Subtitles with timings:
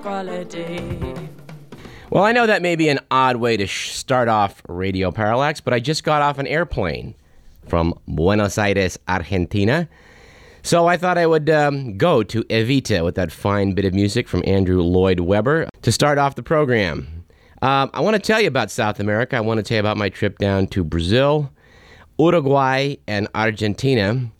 [0.00, 0.80] Quality.
[2.10, 5.60] Well, I know that may be an odd way to sh- start off Radio Parallax,
[5.60, 7.14] but I just got off an airplane
[7.66, 9.88] from Buenos Aires, Argentina.
[10.62, 14.26] So I thought I would um, go to Evita with that fine bit of music
[14.26, 17.24] from Andrew Lloyd Webber to start off the program.
[17.62, 19.36] Um, I want to tell you about South America.
[19.36, 21.52] I want to tell you about my trip down to Brazil,
[22.18, 24.30] Uruguay, and Argentina,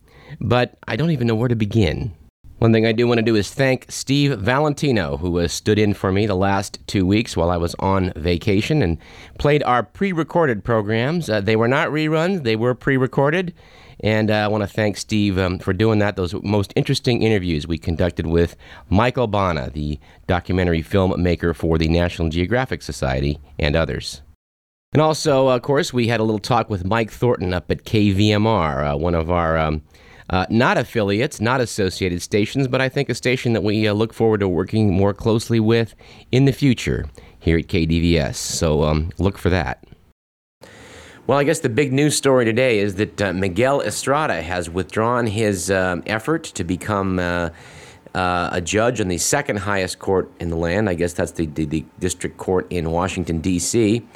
[0.41, 2.14] but I don't even know where to begin.
[2.58, 5.94] One thing I do want to do is thank Steve Valentino, who has stood in
[5.94, 8.98] for me the last two weeks while I was on vacation and
[9.38, 11.30] played our pre recorded programs.
[11.30, 13.54] Uh, they were not reruns, they were pre recorded.
[14.00, 16.16] And uh, I want to thank Steve um, for doing that.
[16.16, 18.56] Those most interesting interviews we conducted with
[18.88, 24.22] Michael Bana, the documentary filmmaker for the National Geographic Society, and others.
[24.92, 28.94] And also, of course, we had a little talk with Mike Thornton up at KVMR,
[28.94, 29.82] uh, one of our um,
[30.30, 34.12] uh, not affiliates, not associated stations, but I think a station that we uh, look
[34.12, 35.94] forward to working more closely with
[36.30, 37.06] in the future
[37.38, 38.34] here at KDVS.
[38.34, 39.84] So um, look for that.
[41.26, 45.26] Well, I guess the big news story today is that uh, Miguel Estrada has withdrawn
[45.26, 47.50] his um, effort to become uh,
[48.14, 50.88] uh, a judge on the second highest court in the land.
[50.88, 54.06] I guess that's the, the, the district court in Washington, D.C.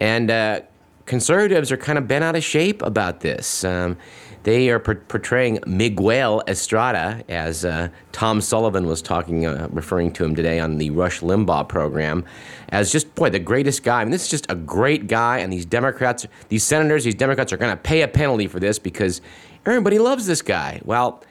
[0.00, 0.60] And uh,
[1.06, 3.64] conservatives are kind of bent out of shape about this.
[3.64, 3.96] Um,
[4.42, 10.24] they are per- portraying Miguel Estrada as uh, Tom Sullivan was talking, uh, referring to
[10.24, 12.24] him today on the Rush Limbaugh program,
[12.68, 14.02] as just boy the greatest guy.
[14.02, 17.52] I mean, this is just a great guy, and these Democrats, these senators, these Democrats
[17.52, 19.20] are going to pay a penalty for this because
[19.64, 20.80] everybody loves this guy.
[20.84, 21.24] Well,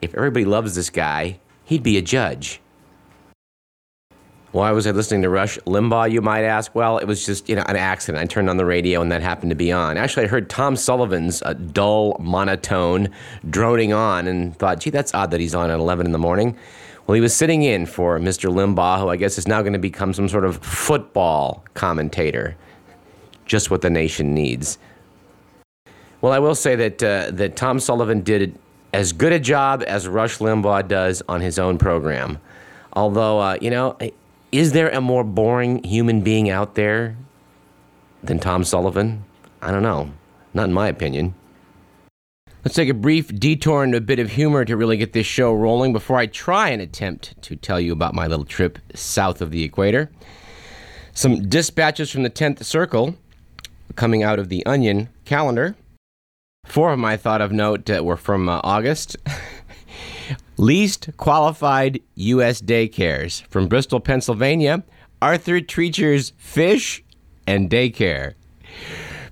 [0.00, 2.60] if everybody loves this guy, he'd be a judge.
[4.52, 6.74] Why was I listening to Rush Limbaugh, you might ask?
[6.74, 8.22] Well, it was just, you know, an accident.
[8.22, 9.96] I turned on the radio and that happened to be on.
[9.98, 13.10] Actually, I heard Tom Sullivan's uh, dull monotone
[13.50, 16.56] droning on and thought, gee, that's odd that he's on at 11 in the morning.
[17.06, 18.50] Well, he was sitting in for Mr.
[18.50, 22.56] Limbaugh, who I guess is now going to become some sort of football commentator.
[23.46, 24.78] Just what the nation needs.
[26.20, 28.58] Well, I will say that, uh, that Tom Sullivan did
[28.92, 32.38] as good a job as Rush Limbaugh does on his own program.
[32.94, 33.96] Although, uh, you know,
[34.56, 37.14] is there a more boring human being out there
[38.22, 39.22] than Tom Sullivan?
[39.60, 40.10] I don't know.
[40.54, 41.34] Not in my opinion.
[42.64, 45.52] Let's take a brief detour into a bit of humor to really get this show
[45.52, 49.50] rolling before I try and attempt to tell you about my little trip south of
[49.50, 50.10] the equator.
[51.12, 53.14] Some dispatches from the 10th Circle
[53.94, 55.76] coming out of the Onion calendar.
[56.64, 59.18] Four of them I thought of note uh, were from uh, August.
[60.58, 62.62] Least qualified U.S.
[62.62, 63.46] daycares.
[63.48, 64.84] From Bristol, Pennsylvania,
[65.20, 67.04] Arthur Treacher's Fish
[67.46, 68.34] and Daycare.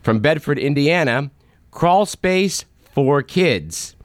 [0.03, 1.31] From Bedford, Indiana,
[1.71, 3.97] Crawl Space for Kids.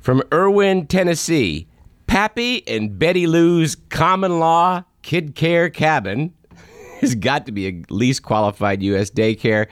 [0.00, 1.66] From Erwin, Tennessee,
[2.06, 6.32] Pappy and Betty Lou's Common Law Kid Care Cabin.
[7.00, 9.10] has got to be a least qualified U.S.
[9.10, 9.66] daycare.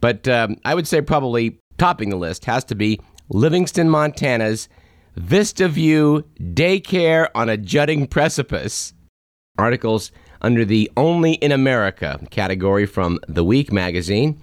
[0.00, 4.68] But um, I would say probably topping the list has to be Livingston, Montana's
[5.16, 8.94] Vista View Daycare on a Jutting Precipice.
[9.58, 14.40] Articles under the Only in America category from The Week magazine.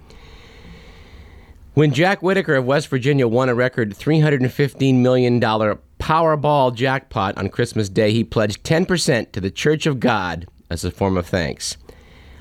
[1.73, 7.87] When Jack Whittaker of West Virginia won a record $315 million Powerball jackpot on Christmas
[7.87, 11.77] Day, he pledged 10% to the Church of God as a form of thanks.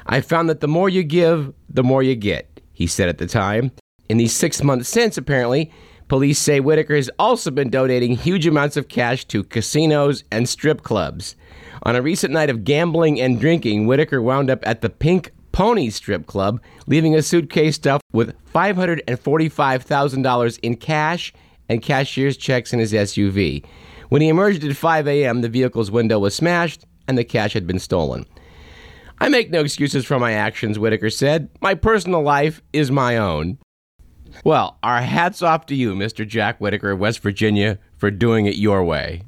[0.07, 3.27] I found that the more you give, the more you get, he said at the
[3.27, 3.73] time.
[4.09, 5.71] In the six months since, apparently,
[6.09, 10.83] Police say Whittaker has also been donating huge amounts of cash to casinos and strip
[10.83, 11.35] clubs.
[11.83, 15.91] On a recent night of gambling and drinking, Whittaker wound up at the Pink Pony
[15.91, 21.33] Strip Club, leaving a suitcase stuffed with $545,000 in cash
[21.69, 23.65] and cashier's checks in his SUV.
[24.09, 27.67] When he emerged at 5 a.m., the vehicle's window was smashed and the cash had
[27.67, 28.27] been stolen.
[29.19, 31.49] I make no excuses for my actions, Whittaker said.
[31.61, 33.59] My personal life is my own.
[34.45, 36.27] Well, our hats off to you, Mr.
[36.27, 39.23] Jack Whittaker of West Virginia, for doing it your way.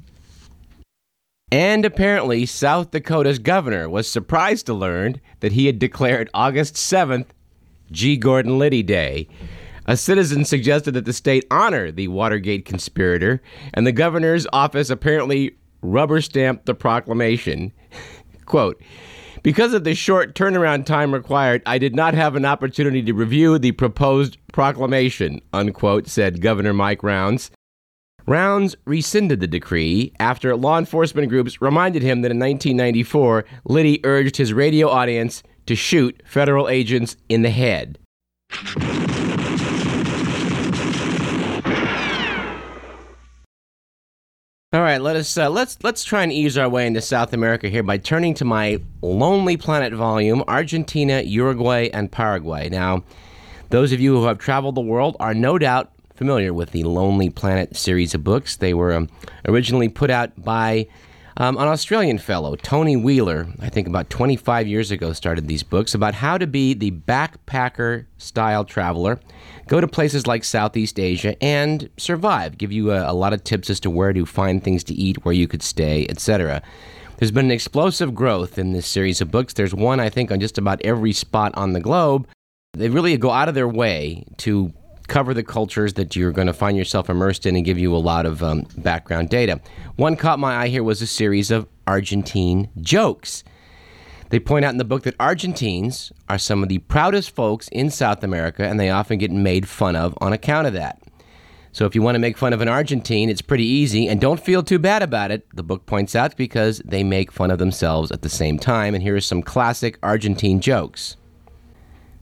[1.51, 7.27] And apparently, South Dakota's governor was surprised to learn that he had declared August 7th
[7.91, 8.17] G.
[8.17, 9.27] Gordon Liddy Day.
[9.87, 13.41] A citizen suggested that the state honor the Watergate conspirator,
[13.73, 17.73] and the governor's office apparently rubber stamped the proclamation.
[18.45, 18.79] Quote,
[19.43, 23.57] because of the short turnaround time required, I did not have an opportunity to review
[23.57, 27.51] the proposed proclamation, unquote, said Governor Mike Rounds.
[28.25, 34.37] Rounds rescinded the decree after law enforcement groups reminded him that in 1994, Liddy urged
[34.37, 37.97] his radio audience to shoot federal agents in the head.
[44.71, 47.67] All right, let us uh, let's let's try and ease our way into South America
[47.69, 52.69] here by turning to my Lonely Planet volume: Argentina, Uruguay, and Paraguay.
[52.69, 53.03] Now,
[53.71, 57.31] those of you who have traveled the world are no doubt familiar with the Lonely
[57.31, 58.57] Planet series of books.
[58.57, 59.09] They were um,
[59.47, 60.85] originally put out by
[61.37, 63.47] um, an Australian fellow, Tony Wheeler.
[63.59, 68.05] I think about 25 years ago, started these books about how to be the backpacker
[68.17, 69.19] style traveler
[69.69, 72.57] go to places like Southeast Asia and survive.
[72.57, 75.23] Give you a, a lot of tips as to where to find things to eat,
[75.23, 76.61] where you could stay, etc.
[77.17, 79.53] There's been an explosive growth in this series of books.
[79.53, 82.27] There's one, I think, on just about every spot on the globe.
[82.73, 84.73] They really go out of their way to
[85.09, 87.97] cover the cultures that you're going to find yourself immersed in and give you a
[87.97, 89.59] lot of um, background data.
[89.97, 93.43] One caught my eye here was a series of Argentine jokes.
[94.29, 97.89] They point out in the book that Argentines are some of the proudest folks in
[97.89, 101.01] South America, and they often get made fun of on account of that.
[101.71, 104.39] So if you want to make fun of an Argentine, it's pretty easy, and don't
[104.39, 108.11] feel too bad about it, the book points out, because they make fun of themselves
[108.11, 108.93] at the same time.
[108.93, 111.15] And here are some classic Argentine jokes.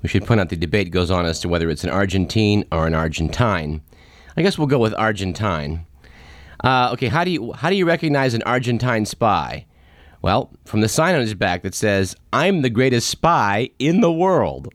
[0.08, 2.88] We should point out the debate goes on as to whether it's an Argentine or
[2.88, 3.82] an Argentine.
[4.38, 5.86] I guess we'll go with Argentine.
[6.64, 9.66] Uh, okay, how do you how do you recognize an Argentine spy?
[10.22, 14.10] Well, from the sign on his back that says, I'm the greatest spy in the
[14.10, 14.74] world.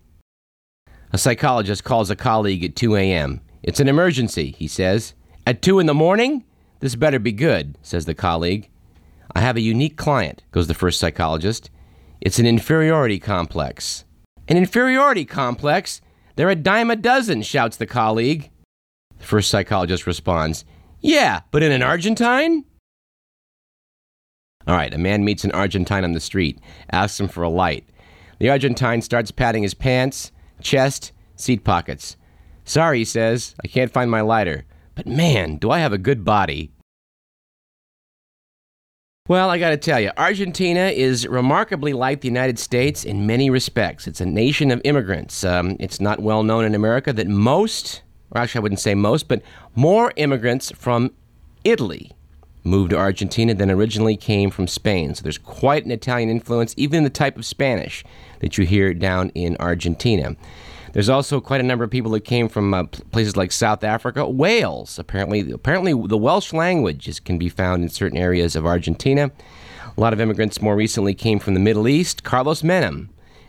[1.15, 3.41] A psychologist calls a colleague at 2 a.m.
[3.63, 5.15] It's an emergency, he says.
[5.47, 6.45] At 2 in the morning?
[6.81, 8.69] This better be good, says the colleague.
[9.35, 11.71] I have a unique client, goes the first psychologist.
[12.21, 14.05] It's an inferiority complex.
[14.49, 16.01] An inferiority complex?
[16.37, 18.51] They're a dime a dozen, shouts the colleague.
[19.19, 20.65] The first psychologist responds,
[21.01, 22.65] Yeah, but in an Argentine?
[24.67, 26.61] All right, a man meets an Argentine on the street,
[26.91, 27.89] asks him for a light.
[28.39, 32.17] The Argentine starts patting his pants, chest, seat pockets.
[32.65, 34.65] Sorry, he says, I can't find my lighter.
[34.95, 36.71] But man, do I have a good body.
[39.29, 44.09] Well, I gotta tell you, Argentina is remarkably like the United States in many respects.
[44.09, 45.45] It's a nation of immigrants.
[45.45, 48.03] Um, it's not well known in America that most,
[48.33, 49.41] or actually, I wouldn't say most, but
[49.77, 51.13] more immigrants from
[51.63, 52.11] Italy
[52.65, 55.15] moved to Argentina than originally came from Spain.
[55.15, 58.03] So there's quite an Italian influence, even in the type of Spanish
[58.41, 60.35] that you hear down in Argentina.
[60.93, 64.29] There's also quite a number of people that came from uh, places like South Africa,
[64.29, 64.99] Wales.
[64.99, 69.31] Apparently, apparently the Welsh language is, can be found in certain areas of Argentina.
[69.97, 72.25] A lot of immigrants more recently came from the Middle East.
[72.25, 73.09] Carlos Menem,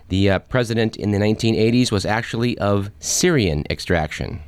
[0.09, 4.41] the uh, president in the 1980s, was actually of Syrian extraction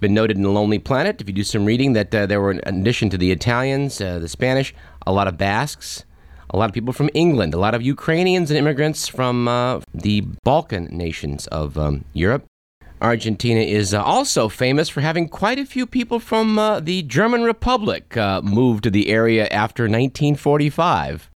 [0.00, 2.52] been noted in the Lonely Planet, if you do some reading, that uh, there were,
[2.52, 4.72] in addition to the Italians, uh, the Spanish,
[5.04, 6.04] a lot of Basques,
[6.50, 10.22] a lot of people from England, a lot of Ukrainians and immigrants from uh, the
[10.44, 12.44] Balkan nations of um, Europe.
[13.00, 17.44] Argentina is uh, also famous for having quite a few people from uh, the German
[17.44, 21.30] Republic uh, move to the area after 1945.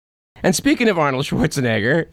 [0.43, 2.07] And speaking of Arnold Schwarzenegger,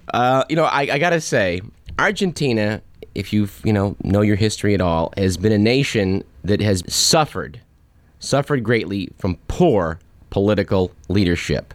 [0.50, 1.62] you know, I, I gotta say,
[1.98, 2.82] Argentina
[3.18, 6.84] if you've you know know your history at all, has been a nation that has
[6.86, 7.60] suffered,
[8.20, 9.98] suffered greatly from poor
[10.30, 11.74] political leadership.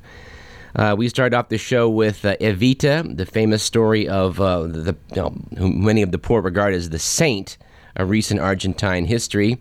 [0.75, 4.95] Uh, we started off the show with uh, Evita, the famous story of uh, the
[5.11, 7.57] you know, who many of the poor regard as the saint
[7.95, 9.59] of recent Argentine history.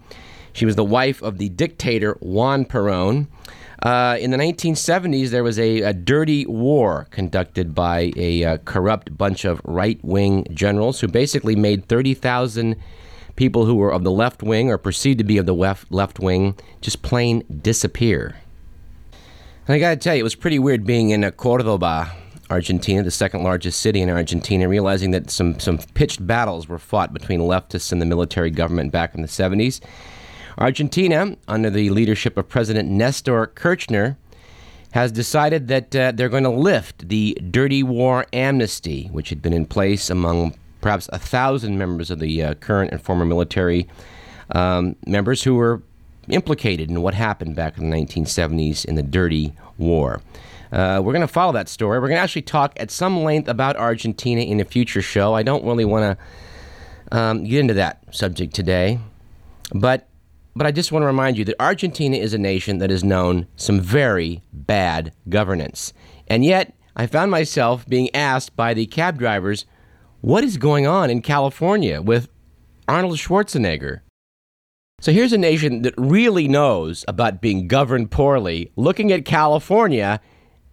[0.55, 3.27] She was the wife of the dictator Juan Perón.
[3.83, 9.19] Uh, in the 1970s, there was a, a, dirty war conducted by a uh, corrupt
[9.19, 12.77] bunch of right wing generals who basically made 30,000
[13.35, 16.21] people who were of the left wing or perceived to be of the left, left
[16.21, 18.37] wing just plain disappear.
[19.69, 22.11] And I got to tell you, it was pretty weird being in Cordoba,
[22.51, 27.13] Argentina, the second largest city in Argentina, realizing that some, some pitched battles were fought
[27.13, 29.81] between leftists and the military government back in the 70s.
[30.59, 34.19] Argentina, under the leadership of President Nestor Kirchner,
[34.91, 39.53] has decided that uh, they're going to lift the dirty war amnesty, which had been
[39.53, 43.89] in place among perhaps a thousand members of the uh, current and former military
[44.51, 45.81] um, members who were
[46.29, 50.21] implicated in what happened back in the 1970s in the dirty war.
[50.71, 51.99] Uh, we're going to follow that story.
[51.99, 55.35] We're going to actually talk at some length about Argentina in a future show.
[55.35, 56.19] I don't really want
[57.11, 58.99] to um, get into that subject today.
[59.75, 60.09] But
[60.55, 63.47] but I just want to remind you that Argentina is a nation that has known
[63.57, 65.95] some very bad governance.
[66.29, 69.65] And yet, I found myself being asked by the cab drivers,
[70.21, 72.29] what is going on in California with
[72.87, 74.01] Arnold Schwarzenegger?
[75.03, 80.21] So here's a nation that really knows about being governed poorly, looking at California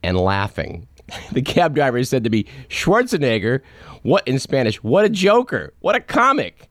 [0.03, 0.87] and laughing.
[1.31, 3.61] The cab driver said to me, Schwarzenegger,
[4.03, 6.69] what in Spanish, what a joker, what a comic.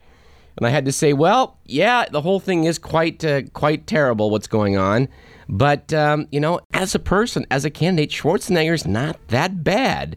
[0.56, 4.30] And I had to say, well, yeah, the whole thing is quite uh, quite terrible.
[4.30, 5.08] What's going on?
[5.48, 10.16] But um, you know, as a person, as a candidate, Schwarzenegger's not that bad.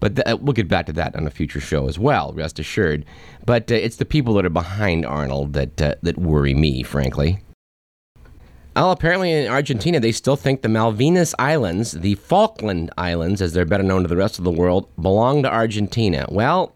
[0.00, 2.32] But th- we'll get back to that on a future show as well.
[2.32, 3.04] Rest assured.
[3.44, 7.40] But uh, it's the people that are behind Arnold that uh, that worry me, frankly.
[8.76, 13.64] Well, apparently in Argentina, they still think the Malvinas Islands, the Falkland Islands, as they're
[13.64, 16.26] better known to the rest of the world, belong to Argentina.
[16.28, 16.74] Well,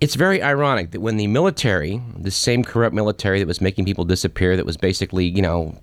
[0.00, 4.06] it's very ironic that when the military, the same corrupt military that was making people
[4.06, 5.78] disappear, that was basically, you know,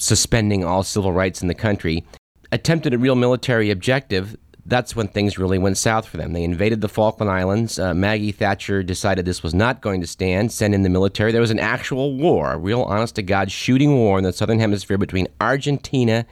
[0.00, 2.04] suspending all civil rights in the country,
[2.50, 6.32] attempted a real military objective, that's when things really went south for them.
[6.32, 7.78] They invaded the Falkland Islands.
[7.78, 11.32] Uh, Maggie Thatcher decided this was not going to stand, sent in the military.
[11.32, 14.60] There was an actual war, a real honest to God shooting war in the southern
[14.60, 16.26] hemisphere between Argentina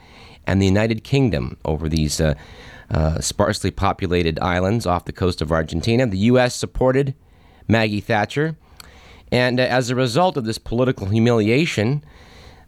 [0.46, 2.20] and the United Kingdom over these.
[2.20, 2.34] Uh,
[2.90, 6.04] uh, sparsely populated islands off the coast of Argentina.
[6.06, 6.56] The U.S.
[6.56, 7.14] supported
[7.68, 8.56] Maggie Thatcher.
[9.30, 12.02] And uh, as a result of this political humiliation,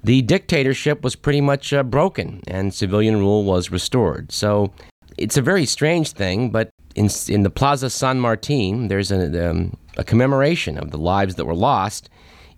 [0.05, 4.31] the dictatorship was pretty much uh, broken and civilian rule was restored.
[4.31, 4.73] So
[5.19, 9.77] it's a very strange thing, but in, in the Plaza San Martin, there's a, um,
[9.97, 12.09] a commemoration of the lives that were lost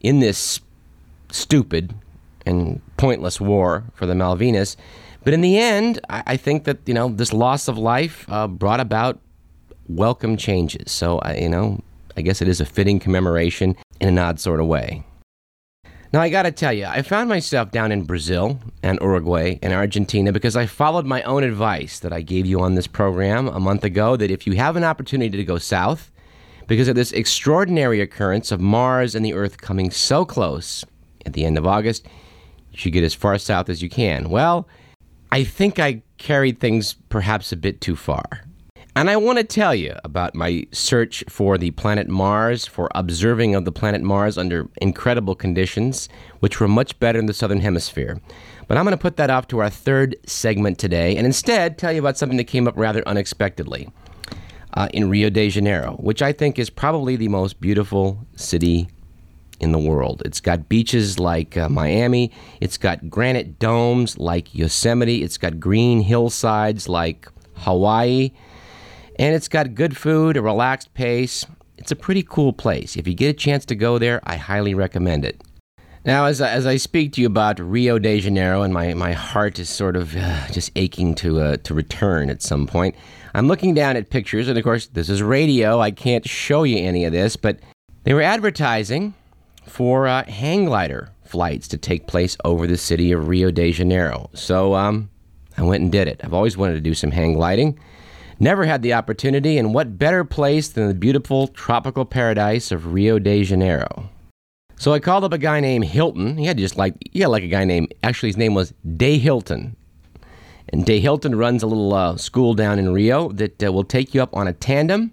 [0.01, 0.61] in this
[1.31, 1.95] stupid
[2.47, 4.77] and pointless war for the Malvinas.
[5.25, 8.47] But in the end, I, I think that you know this loss of life uh,
[8.47, 9.19] brought about
[9.89, 10.93] welcome changes.
[10.93, 11.81] So you know,
[12.17, 15.05] I guess it is a fitting commemoration in an odd sort of way.
[16.15, 19.73] Now I got to tell you, I found myself down in Brazil and Uruguay and
[19.73, 23.59] Argentina because I followed my own advice that I gave you on this program a
[23.59, 24.15] month ago.
[24.15, 26.13] That if you have an opportunity to go south,
[26.69, 30.85] because of this extraordinary occurrence of Mars and the Earth coming so close
[31.27, 32.07] at the end of August,
[32.71, 34.31] you should get as far south as you can.
[34.31, 34.69] Well.
[35.33, 38.45] I think I carried things perhaps a bit too far.
[38.97, 43.57] And I want to tell you about my search for the planet Mars, for observing
[43.57, 46.09] of the planet Mars under incredible conditions,
[46.39, 48.21] which were much better in the southern hemisphere.
[48.69, 51.93] But I'm going to put that off to our third segment today and instead tell
[51.93, 53.91] you about something that came up rather unexpectedly
[54.75, 58.89] uh, in Rio de Janeiro, which I think is probably the most beautiful city
[59.59, 60.23] in the world.
[60.25, 66.01] It's got beaches like uh, Miami, it's got granite domes like Yosemite, it's got green
[66.01, 68.31] hillsides like Hawaii,
[69.19, 71.47] and it's got good food, a relaxed pace.
[71.77, 72.97] It's a pretty cool place.
[72.97, 75.43] If you get a chance to go there, I highly recommend it.
[76.05, 79.59] Now, as, as I speak to you about Rio de Janeiro, and my, my heart
[79.59, 82.95] is sort of uh, just aching to, uh, to return at some point,
[83.35, 85.81] I'm looking down at pictures, and of course, this is radio.
[85.81, 87.59] I can't show you any of this, but
[88.03, 89.15] they were advertising
[89.67, 94.29] for uh, hang glider flights to take place over the city of Rio de Janeiro.
[94.35, 95.09] So um,
[95.57, 96.21] I went and did it.
[96.23, 97.79] I've always wanted to do some hang gliding.
[98.41, 103.19] Never had the opportunity, and what better place than the beautiful tropical paradise of Rio
[103.19, 104.11] de Janeiro?
[104.77, 106.37] So I called up a guy named Hilton.
[106.37, 109.19] He had just like he had like a guy named actually his name was Day
[109.19, 109.77] Hilton,
[110.69, 114.15] and Day Hilton runs a little uh, school down in Rio that uh, will take
[114.15, 115.13] you up on a tandem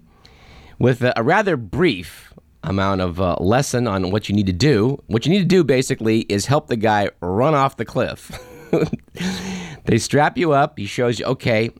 [0.78, 5.02] with a, a rather brief amount of uh, lesson on what you need to do.
[5.06, 8.30] What you need to do basically is help the guy run off the cliff.
[9.84, 10.78] they strap you up.
[10.78, 11.70] He shows you, okay,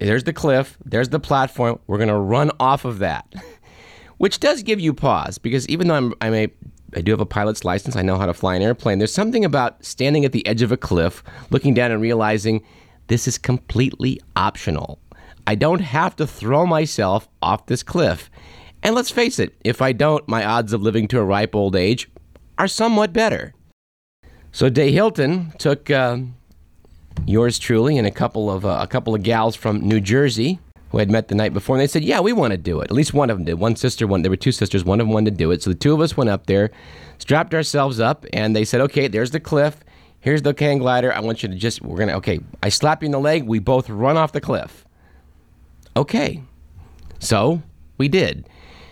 [0.00, 1.78] there's the cliff, there's the platform.
[1.86, 3.32] We're going to run off of that,
[4.18, 6.48] which does give you pause because even though I'm, I'm a
[6.96, 7.96] I do have a pilot's license.
[7.96, 8.98] I know how to fly an airplane.
[8.98, 12.64] There's something about standing at the edge of a cliff, looking down and realizing
[13.08, 14.98] this is completely optional.
[15.46, 18.30] I don't have to throw myself off this cliff.
[18.82, 21.76] And let's face it, if I don't, my odds of living to a ripe old
[21.76, 22.08] age
[22.56, 23.54] are somewhat better.
[24.52, 26.18] So Day Hilton took uh,
[27.26, 30.58] yours truly and a couple of uh, a couple of gals from New Jersey
[30.90, 32.84] who had met the night before, and they said, "Yeah, we want to do it."
[32.84, 33.54] At least one of them did.
[33.54, 34.22] One sister, one.
[34.22, 34.84] There were two sisters.
[34.84, 35.62] One of them wanted to do it.
[35.62, 36.70] So the two of us went up there,
[37.18, 39.84] strapped ourselves up, and they said, "Okay, there's the cliff.
[40.20, 41.12] Here's the hang glider.
[41.12, 41.82] I want you to just.
[41.82, 42.16] We're gonna.
[42.18, 43.44] Okay, I slap you in the leg.
[43.44, 44.84] We both run off the cliff.
[45.96, 46.42] Okay,
[47.18, 47.62] so
[47.98, 48.48] we did."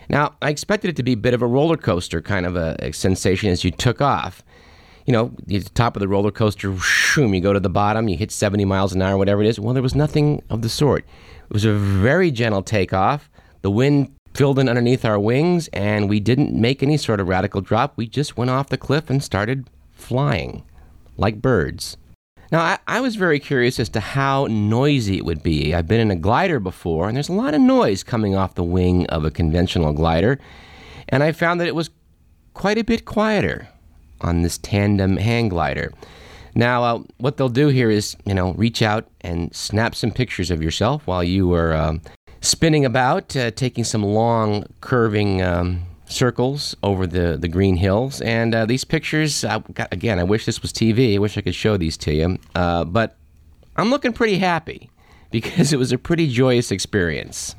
[0.08, 2.76] Now, I expected it to be a bit of a roller coaster kind of a,
[2.78, 4.44] a sensation as you took off.
[5.06, 8.16] You know, the top of the roller coaster, shoom, you go to the bottom, you
[8.16, 9.60] hit 70 miles an hour, whatever it is.
[9.60, 11.04] Well, there was nothing of the sort.
[11.44, 13.30] It was a very gentle takeoff.
[13.62, 17.60] The wind filled in underneath our wings, and we didn't make any sort of radical
[17.60, 17.92] drop.
[17.96, 20.64] We just went off the cliff and started flying
[21.16, 21.96] like birds.
[22.52, 25.74] Now, I, I, was very curious as to how noisy it would be.
[25.74, 28.62] I've been in a glider before, and there's a lot of noise coming off the
[28.62, 30.38] wing of a conventional glider,
[31.08, 31.90] and I found that it was
[32.54, 33.68] quite a bit quieter
[34.20, 35.92] on this tandem hang glider.
[36.56, 40.50] Now, uh, what they'll do here is, you know, reach out and snap some pictures
[40.50, 42.00] of yourself while you are um,
[42.40, 48.22] spinning about, uh, taking some long, curving um, circles over the, the green hills.
[48.22, 51.16] And uh, these pictures, got, again, I wish this was TV.
[51.16, 52.38] I wish I could show these to you.
[52.54, 53.18] Uh, but
[53.76, 54.90] I'm looking pretty happy
[55.30, 57.54] because it was a pretty joyous experience.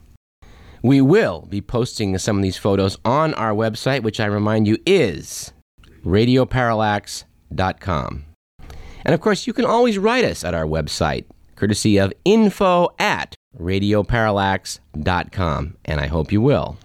[0.82, 4.78] We will be posting some of these photos on our website, which I remind you
[4.86, 5.52] is
[6.06, 8.26] radioparallax.com.
[9.06, 11.24] And of course, you can always write us at our website,
[11.56, 16.78] courtesy of info at radioparallax.com, and I hope you will.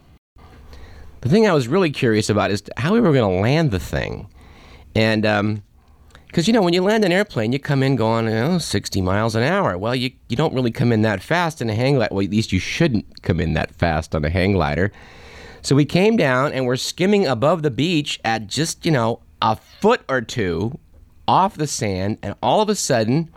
[1.23, 3.79] The thing I was really curious about is how we were going to land the
[3.79, 4.29] thing.
[4.95, 5.63] And, um,
[6.27, 9.03] because, you know, when you land an airplane, you come in going, you know, 60
[9.03, 9.77] miles an hour.
[9.77, 12.15] Well, you, you don't really come in that fast in a hang glider.
[12.15, 14.91] Well, at least you shouldn't come in that fast on a hang glider.
[15.63, 19.57] So we came down and we're skimming above the beach at just, you know, a
[19.57, 20.79] foot or two
[21.29, 22.19] off the sand.
[22.23, 23.31] And all of a sudden,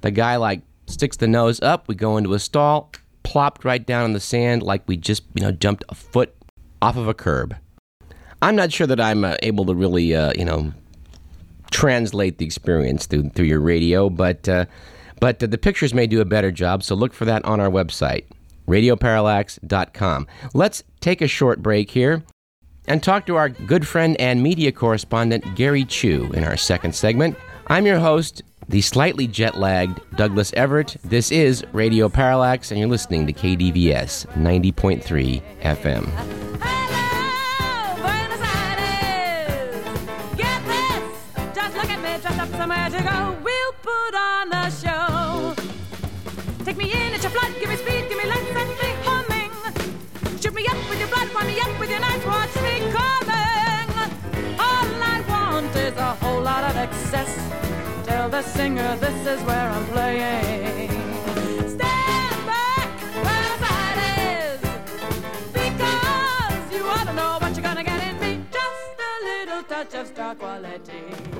[0.00, 1.86] the guy like sticks the nose up.
[1.88, 2.90] We go into a stall,
[3.22, 6.34] plopped right down on the sand like we just, you know, jumped a foot
[6.82, 7.56] off of a curb.
[8.42, 10.72] I'm not sure that I'm uh, able to really, uh, you know,
[11.70, 14.66] translate the experience through through your radio, but uh,
[15.20, 16.82] but the pictures may do a better job.
[16.82, 18.24] So look for that on our website,
[18.66, 20.26] radioparallax.com.
[20.54, 22.24] Let's take a short break here
[22.86, 27.36] and talk to our good friend and media correspondent Gary Chu in our second segment.
[27.68, 30.96] I'm your host, the slightly jet lagged Douglas Everett.
[31.04, 36.36] This is Radio Parallax, and you're listening to KDVS 90.3 FM.
[58.36, 60.90] The singer, this is where I'm playing.
[61.74, 62.88] Stand back
[63.24, 63.56] where the
[64.42, 64.60] is,
[65.54, 68.44] because you ought to know what you're gonna get in me.
[68.52, 71.35] Just a little touch of star quality.